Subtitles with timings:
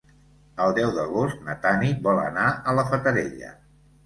[0.63, 3.55] El deu d'agost na Tanit vol anar a la Fatarella.